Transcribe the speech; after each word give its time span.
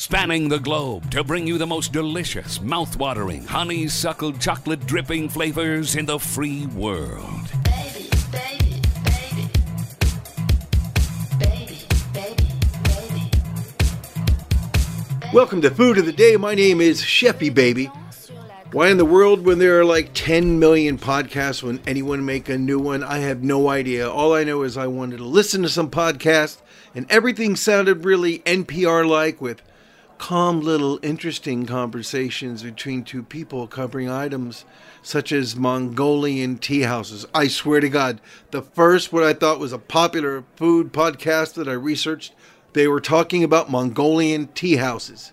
spanning 0.00 0.48
the 0.48 0.58
globe 0.58 1.10
to 1.10 1.22
bring 1.22 1.46
you 1.46 1.58
the 1.58 1.66
most 1.66 1.92
delicious, 1.92 2.58
mouth-watering, 2.62 3.44
honeysuckled, 3.44 4.40
chocolate 4.40 4.86
dripping 4.86 5.28
flavors 5.28 5.94
in 5.94 6.06
the 6.06 6.18
free 6.18 6.64
world. 6.68 7.22
Welcome 15.34 15.60
to 15.60 15.70
Food 15.70 15.98
of 15.98 16.06
the 16.06 16.14
Day. 16.16 16.38
My 16.38 16.54
name 16.54 16.80
is 16.80 17.02
Sheppy 17.02 17.52
Baby. 17.52 17.90
Why 18.72 18.88
in 18.88 18.96
the 18.96 19.04
world, 19.04 19.44
when 19.44 19.58
there 19.58 19.78
are 19.80 19.84
like 19.84 20.12
10 20.14 20.58
million 20.58 20.96
podcasts, 20.96 21.62
when 21.62 21.78
anyone 21.86 22.24
make 22.24 22.48
a 22.48 22.56
new 22.56 22.78
one? 22.78 23.04
I 23.04 23.18
have 23.18 23.42
no 23.42 23.68
idea. 23.68 24.10
All 24.10 24.32
I 24.32 24.44
know 24.44 24.62
is 24.62 24.78
I 24.78 24.86
wanted 24.86 25.18
to 25.18 25.24
listen 25.24 25.60
to 25.60 25.68
some 25.68 25.90
podcast, 25.90 26.56
and 26.94 27.04
everything 27.10 27.54
sounded 27.54 28.06
really 28.06 28.38
NPR 28.40 29.06
like 29.06 29.42
with 29.42 29.60
calm 30.20 30.60
little 30.60 31.00
interesting 31.02 31.64
conversations 31.64 32.62
between 32.62 33.02
two 33.02 33.22
people 33.22 33.66
covering 33.66 34.10
items 34.10 34.66
such 35.02 35.32
as 35.32 35.56
Mongolian 35.56 36.58
tea 36.58 36.82
houses. 36.82 37.24
I 37.34 37.48
swear 37.48 37.80
to 37.80 37.88
God, 37.88 38.20
the 38.50 38.60
first 38.60 39.14
what 39.14 39.24
I 39.24 39.32
thought 39.32 39.58
was 39.58 39.72
a 39.72 39.78
popular 39.78 40.44
food 40.56 40.92
podcast 40.92 41.54
that 41.54 41.68
I 41.68 41.72
researched 41.72 42.34
they 42.74 42.86
were 42.86 43.00
talking 43.00 43.42
about 43.42 43.70
Mongolian 43.70 44.48
tea 44.48 44.76
houses. 44.76 45.32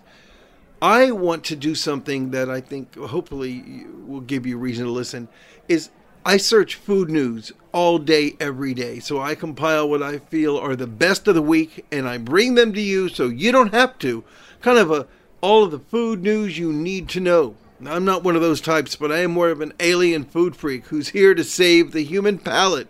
I 0.80 1.10
want 1.10 1.44
to 1.44 1.54
do 1.54 1.74
something 1.74 2.30
that 2.30 2.48
I 2.48 2.62
think 2.62 2.96
hopefully 2.96 3.84
will 4.06 4.22
give 4.22 4.46
you 4.46 4.56
reason 4.56 4.86
to 4.86 4.90
listen 4.90 5.28
is 5.68 5.90
I 6.24 6.36
search 6.36 6.74
food 6.74 7.08
news 7.10 7.52
all 7.72 7.98
day 7.98 8.36
every 8.40 8.74
day. 8.74 8.98
So 8.98 9.20
I 9.20 9.34
compile 9.34 9.88
what 9.88 10.02
I 10.02 10.18
feel 10.18 10.58
are 10.58 10.76
the 10.76 10.86
best 10.86 11.28
of 11.28 11.34
the 11.34 11.42
week 11.42 11.86
and 11.90 12.08
I 12.08 12.18
bring 12.18 12.54
them 12.54 12.72
to 12.72 12.80
you 12.80 13.08
so 13.08 13.28
you 13.28 13.52
don't 13.52 13.72
have 13.72 13.98
to. 14.00 14.24
Kind 14.60 14.78
of 14.78 14.90
a 14.90 15.06
all 15.40 15.64
of 15.64 15.70
the 15.70 15.78
food 15.78 16.22
news 16.22 16.58
you 16.58 16.72
need 16.72 17.08
to 17.10 17.20
know. 17.20 17.54
Now, 17.80 17.94
I'm 17.94 18.04
not 18.04 18.24
one 18.24 18.34
of 18.34 18.42
those 18.42 18.60
types, 18.60 18.96
but 18.96 19.12
I 19.12 19.18
am 19.18 19.30
more 19.30 19.50
of 19.50 19.60
an 19.60 19.72
alien 19.78 20.24
food 20.24 20.56
freak 20.56 20.86
who's 20.86 21.10
here 21.10 21.34
to 21.34 21.44
save 21.44 21.92
the 21.92 22.02
human 22.02 22.38
palate 22.38 22.88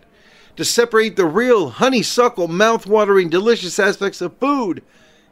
to 0.55 0.65
separate 0.65 1.15
the 1.15 1.25
real 1.25 1.69
honeysuckle, 1.69 2.47
mouth-watering, 2.47 3.29
delicious 3.29 3.77
aspects 3.77 4.19
of 4.19 4.35
food 4.37 4.83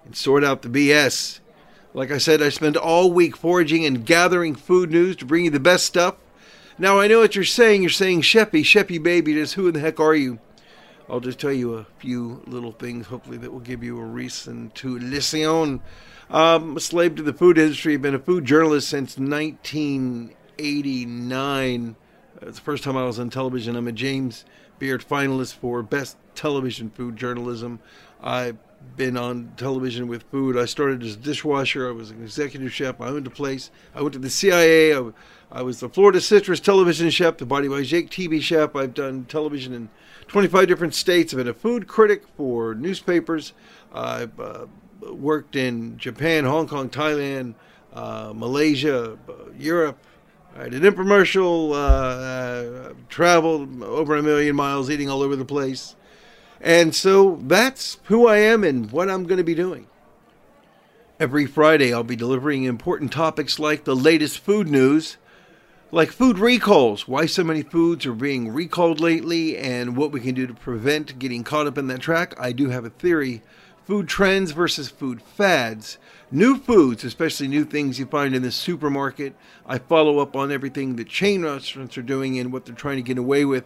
and 0.05 0.15
sort 0.15 0.43
out 0.43 0.61
the 0.61 0.69
BS. 0.69 1.39
Like 1.93 2.11
I 2.11 2.19
said, 2.19 2.41
I 2.41 2.49
spend 2.49 2.77
all 2.77 3.11
week 3.11 3.35
foraging 3.35 3.83
and 3.83 4.05
gathering 4.05 4.53
food 4.53 4.91
news 4.91 5.15
to 5.17 5.25
bring 5.25 5.45
you 5.45 5.51
the 5.51 5.59
best 5.59 5.85
stuff. 5.85 6.15
Now 6.79 6.99
I 6.99 7.07
know 7.07 7.19
what 7.19 7.33
you're 7.33 7.43
saying. 7.43 7.81
You're 7.81 7.89
saying, 7.89 8.21
Sheppy, 8.21 8.61
Sheppy 8.61 9.01
baby, 9.01 9.33
just 9.33 9.55
who 9.55 9.67
in 9.67 9.73
the 9.73 9.79
heck 9.79 9.99
are 9.99 10.13
you? 10.13 10.37
I'll 11.09 11.19
just 11.19 11.39
tell 11.39 11.51
you 11.51 11.73
a 11.73 11.87
few 11.97 12.43
little 12.45 12.71
things, 12.71 13.07
hopefully, 13.07 13.37
that 13.37 13.51
will 13.51 13.61
give 13.61 13.83
you 13.83 13.99
a 13.99 14.03
reason 14.03 14.69
to 14.75 14.99
listen. 14.99 15.81
Um, 16.29 16.77
a 16.77 16.79
slave 16.79 17.15
to 17.15 17.23
the 17.23 17.33
food 17.33 17.57
industry, 17.57 17.97
been 17.97 18.13
a 18.13 18.19
food 18.19 18.45
journalist 18.45 18.89
since 18.89 19.17
1989. 19.17 21.95
It's 22.41 22.59
the 22.59 22.63
first 22.63 22.83
time 22.83 22.95
I 22.95 23.05
was 23.05 23.17
on 23.17 23.31
television. 23.31 23.75
I'm 23.75 23.87
a 23.87 23.91
James 23.91 24.45
Beard 24.77 25.03
finalist 25.03 25.55
for 25.55 25.81
Best 25.81 26.15
Television 26.35 26.91
Food 26.91 27.15
Journalism. 27.15 27.79
I've 28.21 28.59
been 28.95 29.17
on 29.17 29.53
television 29.57 30.07
with 30.07 30.23
food. 30.23 30.57
I 30.57 30.65
started 30.65 31.03
as 31.03 31.13
a 31.15 31.17
dishwasher. 31.17 31.87
I 31.87 31.91
was 31.91 32.11
an 32.11 32.21
executive 32.21 32.73
chef. 32.73 32.99
I 32.99 33.07
owned 33.07 33.27
a 33.27 33.31
place. 33.31 33.71
I 33.93 34.01
went 34.01 34.13
to 34.13 34.19
the 34.19 34.29
CIA. 34.29 34.95
I, 34.95 35.11
I 35.51 35.61
was 35.61 35.79
the 35.79 35.89
Florida 35.89 36.19
Citrus 36.19 36.59
television 36.59 37.09
chef, 37.09 37.37
the 37.37 37.45
Body 37.45 37.67
by 37.67 37.83
Jake 37.83 38.09
TV 38.09 38.41
chef. 38.41 38.75
I've 38.75 38.93
done 38.93 39.25
television 39.25 39.73
in 39.73 39.89
25 40.27 40.67
different 40.67 40.93
states. 40.93 41.33
I've 41.33 41.37
been 41.37 41.47
a 41.47 41.53
food 41.53 41.87
critic 41.87 42.23
for 42.35 42.75
newspapers. 42.75 43.53
I've 43.93 44.37
uh, 44.39 44.65
worked 45.01 45.55
in 45.55 45.97
Japan, 45.97 46.43
Hong 46.45 46.67
Kong, 46.67 46.89
Thailand, 46.89 47.53
uh, 47.93 48.33
Malaysia, 48.35 49.17
uh, 49.29 49.33
Europe, 49.57 49.97
I 50.59 50.69
did 50.69 50.81
infomercial, 50.81 51.71
uh, 51.71 51.75
uh, 51.75 52.93
traveled 53.09 53.83
over 53.83 54.15
a 54.15 54.23
million 54.23 54.55
miles, 54.55 54.89
eating 54.89 55.07
all 55.07 55.21
over 55.21 55.35
the 55.35 55.45
place. 55.45 55.95
And 56.61 56.93
so 56.95 57.39
that's 57.43 57.99
who 58.05 58.27
I 58.27 58.37
am 58.37 58.63
and 58.63 58.91
what 58.91 59.09
I'm 59.09 59.25
going 59.25 59.37
to 59.37 59.43
be 59.43 59.55
doing. 59.55 59.87
Every 61.19 61.45
Friday, 61.45 61.93
I'll 61.93 62.03
be 62.03 62.15
delivering 62.15 62.63
important 62.63 63.11
topics 63.11 63.57
like 63.57 63.83
the 63.83 63.95
latest 63.95 64.39
food 64.39 64.67
news, 64.67 65.17
like 65.91 66.11
food 66.11 66.37
recalls, 66.37 67.07
why 67.07 67.25
so 67.25 67.43
many 67.43 67.63
foods 67.63 68.05
are 68.05 68.13
being 68.13 68.49
recalled 68.49 68.99
lately, 68.99 69.57
and 69.57 69.97
what 69.97 70.11
we 70.11 70.19
can 70.19 70.35
do 70.35 70.45
to 70.45 70.53
prevent 70.53 71.17
getting 71.17 71.43
caught 71.43 71.65
up 71.65 71.77
in 71.77 71.87
that 71.87 72.01
track. 72.01 72.35
I 72.39 72.51
do 72.51 72.69
have 72.69 72.85
a 72.85 72.91
theory 72.91 73.41
food 73.87 74.07
trends 74.07 74.51
versus 74.51 74.89
food 74.89 75.21
fads, 75.21 75.97
new 76.29 76.57
foods, 76.57 77.05
especially 77.05 77.47
new 77.47 77.63
things 77.63 77.97
you 77.97 78.05
find 78.05 78.35
in 78.35 78.41
the 78.41 78.51
supermarket. 78.51 79.33
I 79.65 79.77
follow 79.77 80.19
up 80.19 80.35
on 80.35 80.51
everything 80.51 80.97
the 80.97 81.05
chain 81.05 81.43
restaurants 81.45 81.97
are 81.97 82.01
doing 82.01 82.37
and 82.37 82.51
what 82.51 82.65
they're 82.65 82.75
trying 82.75 82.97
to 82.97 83.01
get 83.01 83.17
away 83.17 83.45
with. 83.45 83.63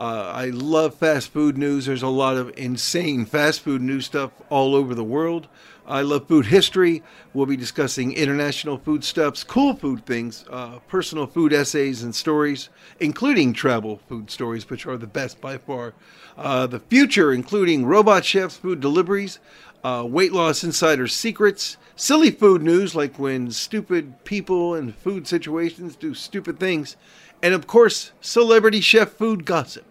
Uh, 0.00 0.32
I 0.34 0.46
love 0.46 0.94
fast 0.94 1.30
food 1.30 1.58
news. 1.58 1.84
There's 1.84 2.02
a 2.02 2.08
lot 2.08 2.38
of 2.38 2.56
insane 2.56 3.26
fast 3.26 3.60
food 3.60 3.82
news 3.82 4.06
stuff 4.06 4.30
all 4.48 4.74
over 4.74 4.94
the 4.94 5.04
world. 5.04 5.46
I 5.86 6.00
love 6.00 6.26
food 6.26 6.46
history. 6.46 7.02
We'll 7.34 7.44
be 7.44 7.58
discussing 7.58 8.14
international 8.14 8.78
food 8.78 9.04
stuffs, 9.04 9.44
cool 9.44 9.74
food 9.74 10.06
things, 10.06 10.46
uh, 10.48 10.78
personal 10.88 11.26
food 11.26 11.52
essays 11.52 12.02
and 12.02 12.14
stories, 12.14 12.70
including 12.98 13.52
travel 13.52 14.00
food 14.08 14.30
stories, 14.30 14.70
which 14.70 14.86
are 14.86 14.96
the 14.96 15.06
best 15.06 15.38
by 15.38 15.58
far. 15.58 15.92
Uh, 16.34 16.66
the 16.66 16.80
future, 16.80 17.30
including 17.30 17.84
robot 17.84 18.24
chefs, 18.24 18.56
food 18.56 18.80
deliveries, 18.80 19.38
uh, 19.84 20.06
weight 20.08 20.32
loss 20.32 20.64
insider 20.64 21.08
secrets, 21.08 21.76
silly 21.94 22.30
food 22.30 22.62
news 22.62 22.94
like 22.94 23.18
when 23.18 23.50
stupid 23.50 24.24
people 24.24 24.74
and 24.74 24.94
food 24.94 25.28
situations 25.28 25.94
do 25.94 26.14
stupid 26.14 26.58
things, 26.58 26.96
and 27.42 27.52
of 27.52 27.66
course, 27.66 28.12
celebrity 28.22 28.80
chef 28.80 29.10
food 29.10 29.44
gossip. 29.44 29.89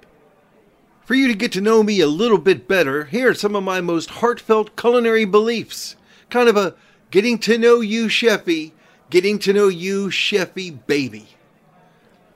For 1.09 1.15
you 1.15 1.27
to 1.27 1.33
get 1.33 1.51
to 1.53 1.61
know 1.61 1.81
me 1.81 2.01
a 2.01 2.07
little 2.07 2.37
bit 2.37 2.67
better, 2.67 3.05
here 3.05 3.31
are 3.31 3.33
some 3.33 3.55
of 3.55 3.63
my 3.63 3.81
most 3.81 4.11
heartfelt 4.21 4.75
culinary 4.75 5.25
beliefs. 5.25 5.95
Kind 6.29 6.47
of 6.47 6.55
a 6.55 6.75
getting 7.09 7.39
to 7.39 7.57
know 7.57 7.81
you, 7.81 8.09
chefy, 8.09 8.73
getting 9.09 9.39
to 9.39 9.51
know 9.51 9.69
you, 9.69 10.09
chefy 10.09 10.85
baby. 10.85 11.29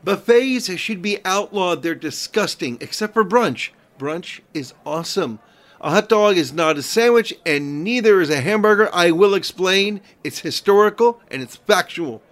Buffets 0.04 0.76
should 0.80 1.04
be 1.04 1.24
outlawed. 1.24 1.84
They're 1.84 1.94
disgusting, 1.94 2.80
except 2.82 3.14
for 3.14 3.24
brunch. 3.24 3.70
Brunch 4.00 4.40
is 4.56 4.74
awesome. 4.88 5.38
A 5.80 5.92
hot 5.92 6.10
dog 6.10 6.36
is 6.36 6.52
not 6.52 6.80
a 6.80 6.82
sandwich, 6.82 7.32
and 7.46 7.84
neither 7.84 8.22
is 8.22 8.32
a 8.32 8.42
hamburger. 8.42 8.90
I 8.92 9.12
will 9.12 9.36
explain. 9.36 10.02
It's 10.24 10.40
historical 10.40 11.22
and 11.30 11.44
it's 11.44 11.58
factual. 11.58 12.24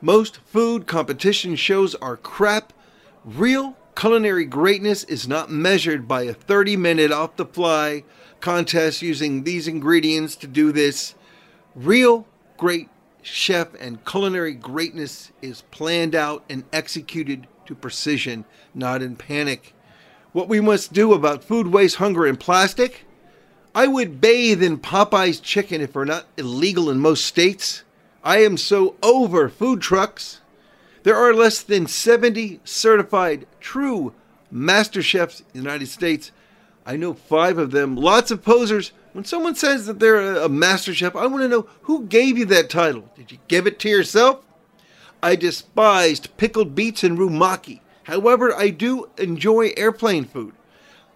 Most 0.00 0.38
food 0.38 0.86
competition 0.86 1.54
shows 1.54 1.94
are 1.96 2.16
crap. 2.16 2.72
Real 3.26 3.76
Culinary 3.94 4.44
greatness 4.44 5.04
is 5.04 5.28
not 5.28 5.50
measured 5.50 6.08
by 6.08 6.22
a 6.22 6.34
30 6.34 6.76
minute 6.76 7.12
off 7.12 7.36
the 7.36 7.44
fly 7.44 8.04
contest 8.40 9.02
using 9.02 9.44
these 9.44 9.68
ingredients 9.68 10.36
to 10.36 10.46
do 10.46 10.72
this. 10.72 11.14
Real 11.74 12.26
great 12.56 12.88
chef 13.22 13.68
and 13.80 14.04
culinary 14.04 14.54
greatness 14.54 15.30
is 15.40 15.62
planned 15.70 16.14
out 16.14 16.44
and 16.48 16.64
executed 16.72 17.46
to 17.66 17.74
precision, 17.74 18.44
not 18.74 19.02
in 19.02 19.16
panic. 19.16 19.74
What 20.32 20.48
we 20.48 20.60
must 20.60 20.92
do 20.92 21.12
about 21.12 21.44
food 21.44 21.68
waste, 21.68 21.96
hunger, 21.96 22.26
and 22.26 22.38
plastic? 22.38 23.04
I 23.74 23.86
would 23.86 24.20
bathe 24.20 24.62
in 24.62 24.78
Popeye's 24.78 25.40
chicken 25.40 25.80
if 25.80 25.90
it 25.90 25.94
were 25.94 26.04
not 26.04 26.26
illegal 26.36 26.90
in 26.90 26.98
most 26.98 27.24
states. 27.24 27.84
I 28.22 28.38
am 28.38 28.56
so 28.56 28.96
over 29.02 29.48
food 29.48 29.80
trucks. 29.80 30.41
There 31.02 31.16
are 31.16 31.34
less 31.34 31.62
than 31.62 31.86
70 31.86 32.60
certified 32.64 33.46
true 33.60 34.14
master 34.50 35.02
chefs 35.02 35.40
in 35.40 35.46
the 35.52 35.58
United 35.58 35.88
States. 35.88 36.30
I 36.86 36.96
know 36.96 37.14
five 37.14 37.58
of 37.58 37.70
them, 37.70 37.96
lots 37.96 38.30
of 38.30 38.44
posers. 38.44 38.92
When 39.12 39.24
someone 39.24 39.54
says 39.54 39.86
that 39.86 39.98
they're 39.98 40.36
a 40.36 40.48
master 40.48 40.94
chef, 40.94 41.16
I 41.16 41.26
want 41.26 41.42
to 41.42 41.48
know 41.48 41.68
who 41.82 42.06
gave 42.06 42.38
you 42.38 42.44
that 42.46 42.70
title. 42.70 43.10
Did 43.16 43.32
you 43.32 43.38
give 43.48 43.66
it 43.66 43.78
to 43.80 43.88
yourself? 43.88 44.44
I 45.22 45.36
despised 45.36 46.36
pickled 46.36 46.74
beets 46.74 47.04
and 47.04 47.18
rumaki. 47.18 47.80
However, 48.04 48.54
I 48.54 48.70
do 48.70 49.08
enjoy 49.18 49.72
airplane 49.76 50.24
food. 50.24 50.54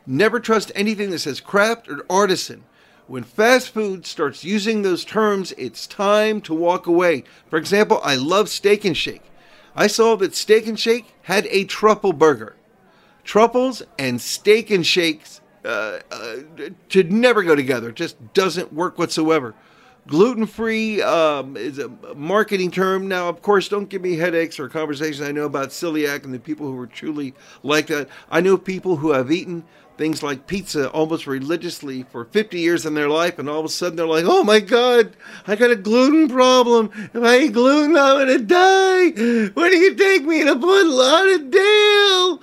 Never 0.07 0.39
trust 0.39 0.71
anything 0.75 1.11
that 1.11 1.19
says 1.21 1.41
craft 1.41 1.89
or 1.89 2.07
artisan. 2.09 2.65
When 3.09 3.25
fast 3.25 3.71
food 3.71 4.07
starts 4.07 4.45
using 4.45 4.83
those 4.83 5.05
terms, 5.05 5.53
it's 5.53 5.87
time 5.87 6.41
to 6.43 6.55
walk 6.55 6.87
away. 6.87 7.25
For 7.49 7.57
example, 7.57 8.01
I 8.05 8.17
love 8.17 8.49
Steak 8.49 8.85
and 8.85 8.97
Shake. 8.97 9.23
I 9.77 9.87
saw 9.87 10.17
that 10.17 10.35
Steak 10.35 10.67
and 10.67 10.81
Shake 10.81 11.15
had 11.23 11.47
a 11.51 11.65
truffle 11.65 12.15
burger. 12.15 12.57
Truffles 13.25 13.83
and 13.99 14.21
steak 14.21 14.71
and 14.71 14.87
shakes 14.87 15.41
uh, 15.65 15.99
uh, 16.13 16.37
should 16.89 17.11
never 17.13 17.43
go 17.43 17.57
together. 17.57 17.89
It 17.89 17.97
just 17.97 18.33
doesn't 18.35 18.73
work 18.73 18.99
whatsoever. 18.99 19.55
Gluten 20.07 20.47
free 20.47 21.03
um, 21.03 21.57
is 21.57 21.81
a 21.81 21.89
marketing 22.15 22.71
term. 22.71 23.09
Now, 23.09 23.29
of 23.29 23.43
course, 23.43 23.69
don't 23.69 23.89
give 23.89 24.01
me 24.01 24.17
headaches 24.17 24.61
or 24.61 24.69
conversations 24.69 25.21
I 25.21 25.33
know 25.33 25.45
about 25.45 25.71
celiac 25.71 26.25
and 26.25 26.33
the 26.33 26.39
people 26.39 26.67
who 26.67 26.79
are 26.79 26.87
truly 26.87 27.35
like 27.65 27.89
that. 27.89 28.09
I 28.31 28.41
know 28.41 28.57
people 28.57 28.97
who 28.97 29.11
have 29.11 29.33
eaten 29.33 29.65
things 29.97 30.23
like 30.23 30.47
pizza 30.47 30.91
almost 30.91 31.27
religiously 31.27 32.05
for 32.05 32.25
50 32.25 32.59
years 32.59 32.87
in 32.87 32.95
their 32.95 33.09
life, 33.09 33.39
and 33.39 33.49
all 33.49 33.61
of 33.61 33.65
a 33.65 33.69
sudden 33.69 33.97
they're 33.97 34.07
like, 34.07 34.25
oh 34.27 34.45
my 34.45 34.61
God, 34.61 35.17
I 35.47 35.57
got 35.57 35.71
a 35.71 35.77
gluten 35.77 36.29
problem. 36.29 36.91
If 36.95 37.23
I 37.23 37.39
eat 37.39 37.53
gluten, 37.53 37.97
I'm 37.97 38.27
going 38.27 38.39
to 38.39 38.45
die. 38.45 39.51
Where 39.55 39.71
do 39.71 39.77
you 39.77 39.95
take 39.95 40.25
me 40.25 40.45
to 40.45 40.59
Fort 40.61 40.87
Lauderdale? 40.87 42.43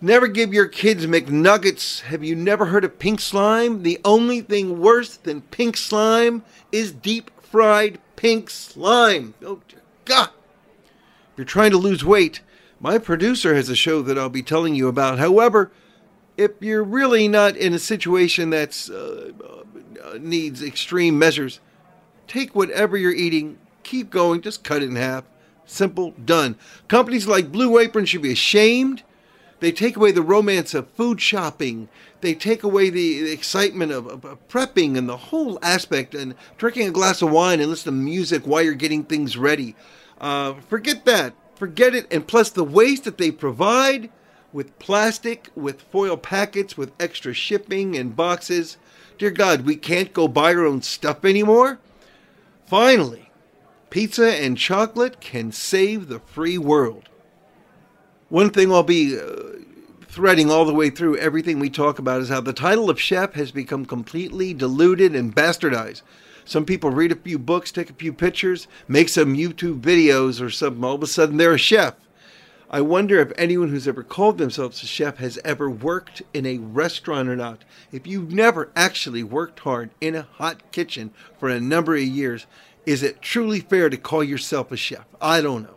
Never 0.00 0.26
give 0.26 0.52
your 0.52 0.66
kids 0.66 1.06
McNuggets. 1.06 2.02
Have 2.02 2.22
you 2.22 2.36
never 2.36 2.66
heard 2.66 2.84
of 2.84 2.98
pink 2.98 3.20
slime? 3.20 3.82
The 3.82 3.98
only 4.04 4.42
thing 4.42 4.80
worse 4.80 5.16
than 5.16 5.40
pink 5.40 5.76
slime 5.76 6.44
is 6.70 6.92
deep 6.92 7.30
fried 7.42 7.98
pink 8.16 8.50
slime. 8.50 9.34
Oh, 9.42 9.60
dear 9.68 9.80
God. 10.04 10.28
If 11.32 11.38
you're 11.38 11.44
trying 11.46 11.70
to 11.70 11.78
lose 11.78 12.04
weight, 12.04 12.40
my 12.80 12.98
producer 12.98 13.54
has 13.54 13.70
a 13.70 13.76
show 13.76 14.02
that 14.02 14.18
I'll 14.18 14.28
be 14.28 14.42
telling 14.42 14.74
you 14.74 14.88
about. 14.88 15.18
However, 15.18 15.70
if 16.36 16.50
you're 16.60 16.84
really 16.84 17.28
not 17.28 17.56
in 17.56 17.74
a 17.74 17.78
situation 17.78 18.50
that 18.50 18.88
uh, 18.90 20.08
uh, 20.08 20.18
needs 20.18 20.62
extreme 20.62 21.18
measures, 21.18 21.60
take 22.26 22.54
whatever 22.54 22.96
you're 22.96 23.12
eating, 23.14 23.58
keep 23.82 24.10
going, 24.10 24.40
just 24.40 24.64
cut 24.64 24.82
it 24.82 24.88
in 24.90 24.96
half. 24.96 25.24
Simple, 25.66 26.12
done. 26.24 26.56
Companies 26.88 27.26
like 27.26 27.52
Blue 27.52 27.78
Apron 27.78 28.04
should 28.04 28.22
be 28.22 28.32
ashamed. 28.32 29.02
They 29.60 29.72
take 29.72 29.96
away 29.96 30.12
the 30.12 30.22
romance 30.22 30.74
of 30.74 30.90
food 30.90 31.20
shopping. 31.20 31.88
They 32.20 32.34
take 32.34 32.62
away 32.62 32.90
the 32.90 33.30
excitement 33.30 33.92
of, 33.92 34.06
of, 34.06 34.24
of, 34.24 34.48
prepping 34.48 34.98
and 34.98 35.08
the 35.08 35.16
whole 35.16 35.58
aspect 35.62 36.14
and 36.14 36.34
drinking 36.58 36.88
a 36.88 36.90
glass 36.90 37.22
of 37.22 37.30
wine 37.30 37.60
and 37.60 37.70
listening 37.70 37.94
to 37.94 38.04
music 38.04 38.46
while 38.46 38.62
you're 38.62 38.74
getting 38.74 39.04
things 39.04 39.36
ready. 39.36 39.74
Uh, 40.20 40.54
forget 40.68 41.04
that. 41.06 41.34
Forget 41.54 41.94
it. 41.94 42.12
And 42.12 42.26
plus, 42.26 42.50
the 42.50 42.64
waste 42.64 43.04
that 43.04 43.16
they 43.16 43.30
provide 43.30 44.10
with 44.54 44.78
plastic, 44.78 45.48
with 45.56 45.82
foil 45.82 46.16
packets, 46.16 46.78
with 46.78 46.92
extra 47.00 47.34
shipping 47.34 47.96
and 47.96 48.14
boxes. 48.14 48.78
Dear 49.18 49.32
God, 49.32 49.62
we 49.62 49.74
can't 49.74 50.12
go 50.12 50.28
buy 50.28 50.54
our 50.54 50.64
own 50.64 50.80
stuff 50.80 51.24
anymore? 51.24 51.80
Finally, 52.64 53.30
pizza 53.90 54.32
and 54.32 54.56
chocolate 54.56 55.20
can 55.20 55.50
save 55.50 56.06
the 56.06 56.20
free 56.20 56.56
world. 56.56 57.08
One 58.28 58.50
thing 58.50 58.72
I'll 58.72 58.84
be 58.84 59.18
uh, 59.18 59.58
threading 60.06 60.52
all 60.52 60.64
the 60.64 60.72
way 60.72 60.88
through 60.88 61.18
everything 61.18 61.58
we 61.58 61.68
talk 61.68 61.98
about 61.98 62.20
is 62.20 62.28
how 62.28 62.40
the 62.40 62.52
title 62.52 62.88
of 62.88 63.00
chef 63.00 63.34
has 63.34 63.50
become 63.50 63.84
completely 63.84 64.54
diluted 64.54 65.16
and 65.16 65.34
bastardized. 65.34 66.02
Some 66.44 66.64
people 66.64 66.90
read 66.90 67.10
a 67.10 67.16
few 67.16 67.40
books, 67.40 67.72
take 67.72 67.90
a 67.90 67.94
few 67.94 68.12
pictures, 68.12 68.68
make 68.86 69.08
some 69.08 69.34
YouTube 69.34 69.80
videos 69.80 70.40
or 70.40 70.50
something. 70.50 70.84
All 70.84 70.94
of 70.94 71.02
a 71.02 71.08
sudden, 71.08 71.38
they're 71.38 71.54
a 71.54 71.58
chef. 71.58 71.94
I 72.74 72.80
wonder 72.80 73.20
if 73.20 73.30
anyone 73.38 73.68
who's 73.68 73.86
ever 73.86 74.02
called 74.02 74.36
themselves 74.36 74.82
a 74.82 74.86
chef 74.86 75.18
has 75.18 75.38
ever 75.44 75.70
worked 75.70 76.22
in 76.32 76.44
a 76.44 76.58
restaurant 76.58 77.28
or 77.28 77.36
not. 77.36 77.62
If 77.92 78.04
you've 78.04 78.32
never 78.32 78.72
actually 78.74 79.22
worked 79.22 79.60
hard 79.60 79.90
in 80.00 80.16
a 80.16 80.26
hot 80.38 80.72
kitchen 80.72 81.12
for 81.38 81.48
a 81.48 81.60
number 81.60 81.94
of 81.94 82.02
years, 82.02 82.46
is 82.84 83.04
it 83.04 83.22
truly 83.22 83.60
fair 83.60 83.88
to 83.90 83.96
call 83.96 84.24
yourself 84.24 84.72
a 84.72 84.76
chef? 84.76 85.04
I 85.20 85.40
don't 85.40 85.62
know. 85.62 85.76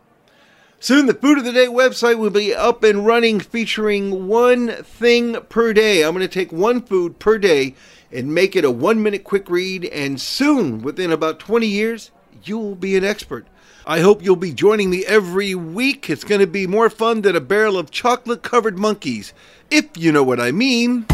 Soon, 0.80 1.06
the 1.06 1.14
Food 1.14 1.38
of 1.38 1.46
the 1.46 1.54
Day 1.54 1.68
website 1.68 2.18
will 2.18 2.32
be 2.32 2.52
up 2.52 2.84
and 2.84 3.06
running, 3.06 3.42
featuring 3.42 4.28
one 4.28 4.70
thing 4.82 5.40
per 5.50 5.74
day. 5.74 6.02
I'm 6.02 6.16
going 6.16 6.28
to 6.28 6.28
take 6.28 6.52
one 6.52 6.82
food 6.82 7.20
per 7.20 7.38
day 7.38 7.76
and 8.12 8.34
make 8.34 8.56
it 8.56 8.66
a 8.66 8.72
one 8.72 9.04
minute 9.04 9.24
quick 9.24 9.52
read, 9.52 9.86
and 9.86 10.20
soon, 10.20 10.82
within 10.82 11.12
about 11.12 11.38
20 11.38 11.68
years, 11.68 12.10
you 12.44 12.58
will 12.58 12.76
be 12.76 12.98
an 12.98 13.04
expert. 13.04 13.46
I 13.90 14.02
hope 14.02 14.22
you'll 14.22 14.36
be 14.36 14.52
joining 14.52 14.90
me 14.90 15.06
every 15.06 15.56
week. 15.56 16.10
It's 16.10 16.26
going 16.26 16.42
to 16.42 16.48
be 16.48 16.68
more 16.68 16.90
fun 16.90 17.22
than 17.22 17.38
a 17.38 17.40
barrel 17.40 17.78
of 17.78 17.90
chocolate 17.90 18.44
covered 18.44 18.78
monkeys, 18.78 19.32
if 19.72 19.86
you 19.96 20.12
know 20.12 20.24
what 20.24 20.42
I 20.42 20.52
mean. 20.52 21.06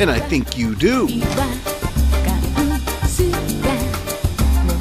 And 0.00 0.10
I 0.10 0.18
think 0.18 0.56
you 0.56 0.74
do. 0.74 1.08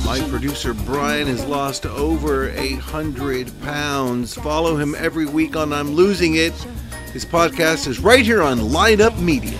My 0.06 0.26
producer 0.30 0.74
Brian 0.74 1.28
has 1.28 1.44
lost 1.44 1.86
over 1.86 2.52
800 2.52 3.52
pounds. 3.64 4.34
Follow 4.34 4.78
him 4.78 4.96
every 4.98 5.26
week 5.26 5.58
on 5.58 5.74
I'm 5.74 5.90
Losing 5.90 6.36
It. 6.36 6.54
His 7.12 7.26
podcast 7.26 7.86
is 7.90 8.00
right 8.00 8.24
here 8.24 8.42
on 8.42 8.72
Line 8.72 9.02
Up 9.02 9.20
Media. 9.20 9.60